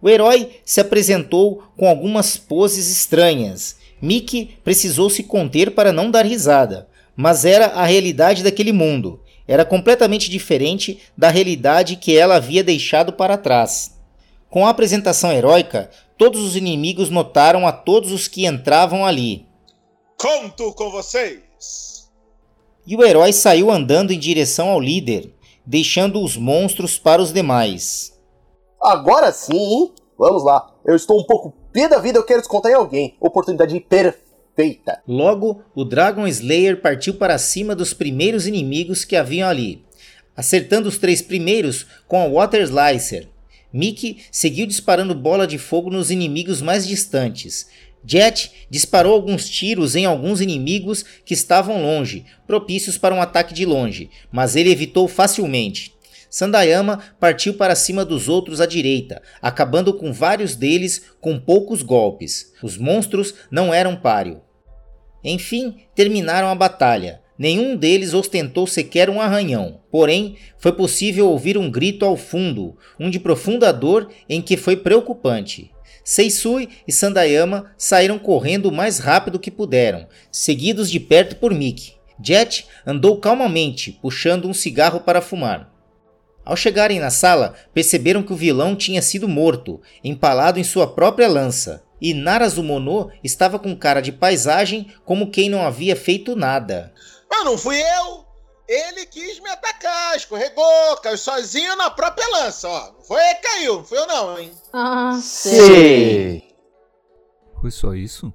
[0.02, 3.78] O herói se apresentou com algumas poses estranhas.
[4.02, 9.20] Mickey precisou se conter para não dar risada, mas era a realidade daquele mundo.
[9.50, 14.00] Era completamente diferente da realidade que ela havia deixado para trás.
[14.48, 15.90] Com a apresentação heróica,
[16.20, 19.48] todos os inimigos notaram a todos os que entravam ali.
[20.16, 22.12] Conto com vocês!
[22.86, 25.34] E o herói saiu andando em direção ao líder,
[25.66, 28.14] deixando os monstros para os demais.
[28.80, 29.92] Agora sim, hein?
[30.16, 30.72] Vamos lá.
[30.86, 33.18] Eu estou um pouco pé da vida, eu quero descontar em alguém.
[33.20, 34.29] Oportunidade perfeita.
[35.08, 39.84] Logo, o Dragon Slayer partiu para cima dos primeiros inimigos que haviam ali,
[40.36, 43.28] acertando os três primeiros com a Water Slicer.
[43.72, 47.68] Mickey seguiu disparando bola de fogo nos inimigos mais distantes.
[48.06, 53.66] Jet disparou alguns tiros em alguns inimigos que estavam longe, propícios para um ataque de
[53.66, 55.94] longe, mas ele evitou facilmente.
[56.30, 62.54] Sandayama partiu para cima dos outros à direita, acabando com vários deles com poucos golpes.
[62.62, 64.42] Os monstros não eram páreo.
[65.24, 67.22] Enfim, terminaram a batalha.
[67.38, 73.10] Nenhum deles ostentou sequer um arranhão, porém foi possível ouvir um grito ao fundo, um
[73.10, 75.72] de profunda dor em que foi preocupante.
[76.04, 81.94] Seisui e Sandayama saíram correndo o mais rápido que puderam, seguidos de perto por Mickey.
[82.22, 85.74] Jet andou calmamente, puxando um cigarro para fumar.
[86.44, 91.28] Ao chegarem na sala, perceberam que o vilão tinha sido morto, empalado em sua própria
[91.28, 96.94] lança, e Narazumono estava com cara de paisagem como quem não havia feito nada.
[97.30, 98.26] Mas não fui eu!
[98.68, 102.92] Ele quis me atacar, escorregou, caiu sozinho na própria lança, ó.
[102.92, 104.52] Não foi ele que caiu, não fui eu não, hein?
[104.72, 106.56] Ah, sei.
[107.60, 108.32] Foi só isso?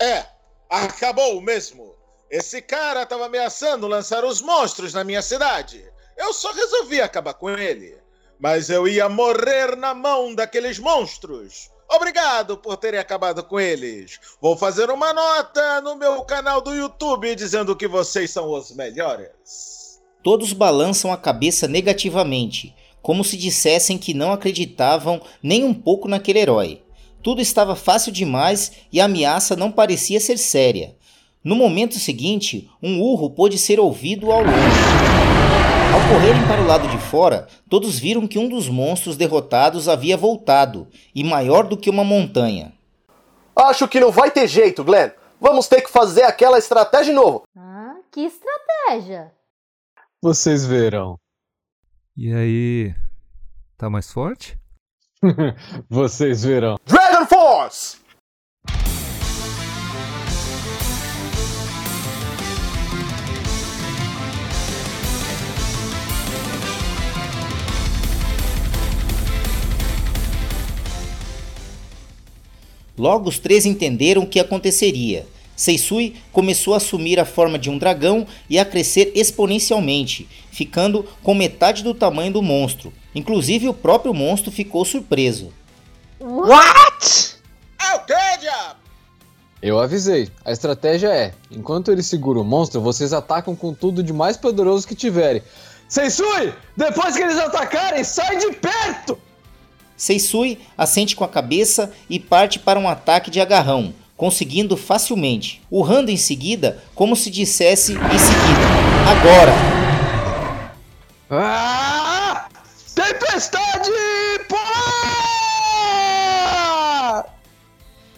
[0.00, 0.24] É,
[0.68, 1.96] acabou mesmo.
[2.30, 5.84] Esse cara tava ameaçando lançar os monstros na minha cidade.
[6.16, 7.98] Eu só resolvi acabar com ele.
[8.38, 11.70] Mas eu ia morrer na mão daqueles monstros.
[11.92, 14.20] Obrigado por terem acabado com eles.
[14.40, 20.00] Vou fazer uma nota no meu canal do YouTube dizendo que vocês são os melhores.
[20.22, 26.38] Todos balançam a cabeça negativamente, como se dissessem que não acreditavam nem um pouco naquele
[26.38, 26.82] herói.
[27.22, 30.94] Tudo estava fácil demais e a ameaça não parecia ser séria.
[31.42, 35.19] No momento seguinte, um urro pôde ser ouvido ao longe.
[36.10, 40.88] Correrem para o lado de fora, todos viram que um dos monstros derrotados havia voltado,
[41.14, 42.72] e maior do que uma montanha.
[43.54, 45.10] Acho que não vai ter jeito, Glenn.
[45.40, 47.44] Vamos ter que fazer aquela estratégia de novo.
[47.56, 49.32] Ah, que estratégia?
[50.20, 51.16] Vocês verão.
[52.16, 52.92] E aí,
[53.78, 54.58] tá mais forte?
[55.88, 56.76] Vocês verão.
[56.84, 57.98] Dragon Force!
[73.00, 75.26] Logo os três entenderam o que aconteceria.
[75.56, 81.32] Seisui começou a assumir a forma de um dragão e a crescer exponencialmente, ficando com
[81.32, 82.92] metade do tamanho do monstro.
[83.14, 85.50] Inclusive o próprio monstro ficou surpreso.
[86.20, 87.36] What?
[87.80, 88.80] É o que, diabo?
[89.62, 90.28] Eu avisei.
[90.44, 94.86] A estratégia é: enquanto ele segura o monstro, vocês atacam com tudo de mais poderoso
[94.86, 95.42] que tiverem.
[95.88, 96.52] Seisui!
[96.76, 99.18] Depois que eles atacarem, sai de perto!
[100.00, 106.10] Seisui assente com a cabeça e parte para um ataque de agarrão, conseguindo facilmente, urrando
[106.10, 108.64] em seguida como se dissesse em seguida:
[109.10, 109.52] Agora!
[111.30, 112.48] Ah!
[112.94, 113.90] Tempestade
[114.48, 114.86] polar!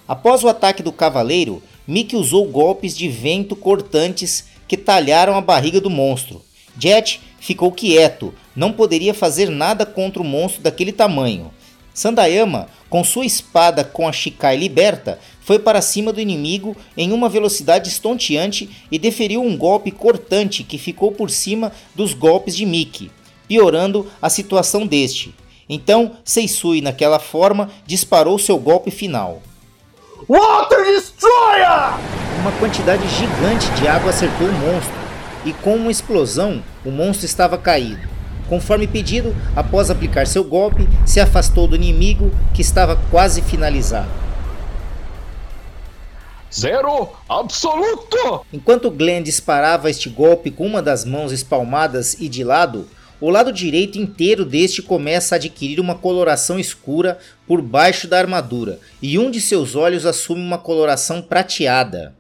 [0.06, 5.80] Após o ataque do cavaleiro, Mickey usou golpes de vento cortantes que talharam a barriga
[5.80, 6.40] do monstro.
[6.78, 11.50] Jet ficou quieto, não poderia fazer nada contra o monstro daquele tamanho.
[11.94, 17.28] Sandayama, com sua espada com a Shikai liberta, foi para cima do inimigo em uma
[17.28, 23.10] velocidade estonteante e deferiu um golpe cortante que ficou por cima dos golpes de Miki,
[23.48, 25.34] piorando a situação deste.
[25.68, 29.42] Então, Seisui, naquela forma, disparou seu golpe final.
[30.28, 31.98] Water Destroyer!
[32.40, 35.02] Uma quantidade gigante de água acertou o monstro,
[35.44, 38.11] e com uma explosão, o monstro estava caído.
[38.52, 44.10] Conforme pedido, após aplicar seu golpe, se afastou do inimigo que estava quase finalizado.
[46.54, 48.44] Zero absoluto!
[48.52, 52.86] Enquanto Glenn disparava este golpe com uma das mãos espalmadas e de lado,
[53.18, 58.78] o lado direito inteiro deste começa a adquirir uma coloração escura por baixo da armadura,
[59.00, 62.14] e um de seus olhos assume uma coloração prateada.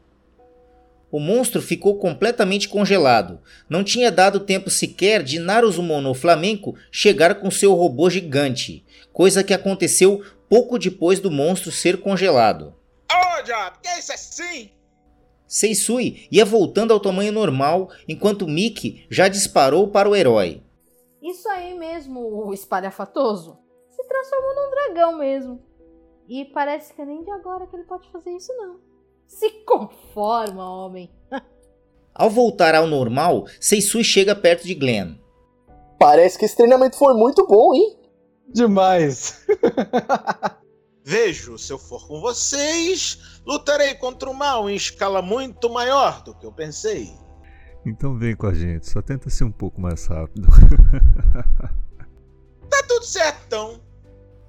[1.12, 3.38] O monstro ficou completamente congelado.
[3.68, 8.82] Não tinha dado tempo sequer de Naruzumono Flamenco chegar com seu robô gigante,
[9.12, 12.74] coisa que aconteceu pouco depois do monstro ser congelado.
[13.12, 14.70] Ô, Job, que é isso assim?
[15.46, 20.62] Seisui ia voltando ao tamanho normal, enquanto Mickey já disparou para o herói.
[21.22, 23.58] Isso aí mesmo, o espalhafatoso.
[23.90, 25.62] Se transformou num dragão mesmo.
[26.26, 28.91] E parece que é nem de agora que ele pode fazer isso, não.
[29.38, 31.10] Se conforma, homem.
[32.14, 35.16] Ao voltar ao normal, Seisui chega perto de Glenn.
[35.98, 37.98] Parece que esse treinamento foi muito bom, hein?
[38.46, 39.46] Demais.
[41.02, 46.34] Vejo, se eu for com vocês, lutarei contra o mal em escala muito maior do
[46.34, 47.10] que eu pensei.
[47.86, 50.46] Então vem com a gente, só tenta ser um pouco mais rápido.
[52.68, 53.80] Tá tudo certo, então.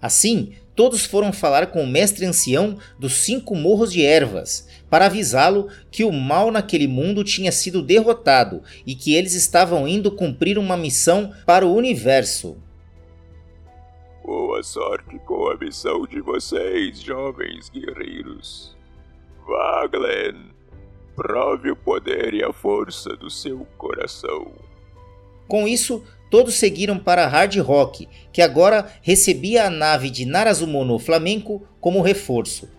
[0.01, 5.69] Assim, todos foram falar com o mestre ancião dos cinco morros de ervas, para avisá-lo
[5.89, 10.77] que o mal naquele mundo tinha sido derrotado e que eles estavam indo cumprir uma
[10.77, 12.55] missão para o universo.
[14.23, 18.77] Boa sorte com a missão de vocês, jovens guerreiros.
[19.47, 20.51] Vá, Glenn.
[21.15, 24.51] Prove o poder e a força do seu coração.
[25.47, 31.67] Com isso, todos seguiram para Hard Rock, que agora recebia a nave de Narazumono Flamenco
[31.81, 32.69] como reforço.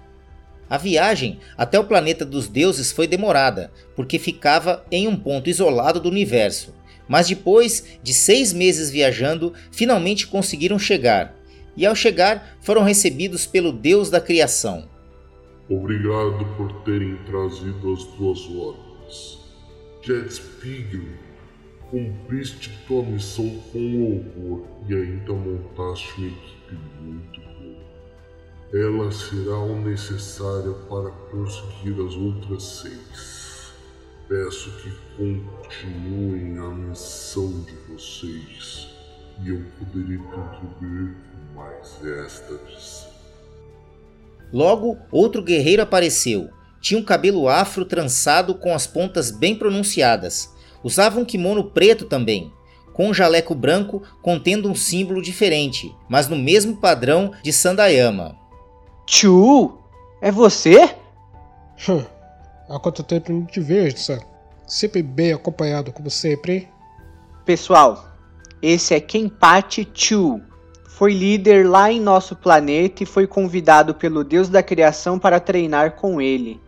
[0.69, 6.01] A viagem até o planeta dos deuses foi demorada, porque ficava em um ponto isolado
[6.01, 6.75] do universo.
[7.07, 11.35] Mas depois de seis meses viajando, finalmente conseguiram chegar.
[11.77, 14.89] E ao chegar, foram recebidos pelo Deus da Criação.
[15.69, 19.39] Obrigado por terem trazido as duas ordens.
[20.03, 21.09] Jet Spiegel,
[21.91, 27.34] cumpriste tua missão com louvor e ainda montaste uma equipe muito.
[28.75, 33.72] Ela será o necessária para conseguir as outras seis.
[34.29, 38.89] Peço que continuem a missão de vocês
[39.45, 43.07] e eu poderei contribuir com mais extras.
[44.53, 46.51] Logo, outro guerreiro apareceu.
[46.81, 50.53] Tinha um cabelo afro trançado com as pontas bem pronunciadas.
[50.83, 52.53] Usava um kimono preto também,
[52.93, 58.43] com um jaleco branco contendo um símbolo diferente, mas no mesmo padrão de Sandayama.
[59.07, 59.78] Chu,
[60.20, 60.96] é você?
[61.88, 62.05] Hum,
[62.68, 64.18] há quanto tempo não te vejo, Sam?
[64.66, 66.68] Sempre bem acompanhado, como sempre, hein?
[67.44, 68.09] Pessoal,
[68.62, 70.40] esse é Kenpachi Chu.
[70.88, 75.96] Foi líder lá em nosso planeta e foi convidado pelo Deus da Criação para treinar
[75.96, 76.59] com ele.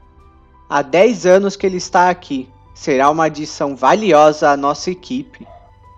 [0.69, 2.51] Há 10 anos que ele está aqui.
[2.75, 5.47] Será uma adição valiosa à nossa equipe.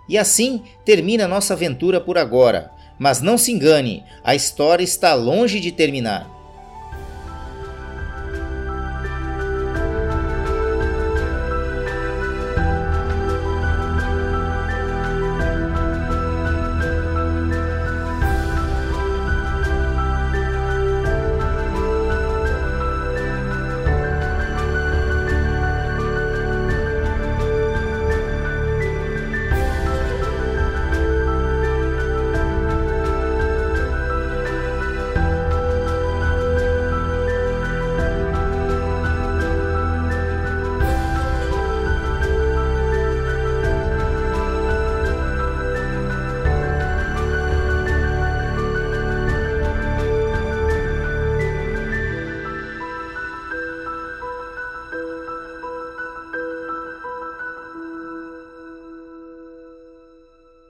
[0.07, 2.71] E assim termina nossa aventura por agora.
[2.99, 6.38] Mas não se engane, a história está longe de terminar.